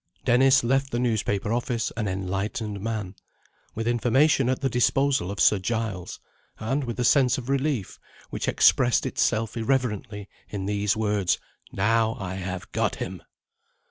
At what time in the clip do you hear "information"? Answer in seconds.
3.87-4.49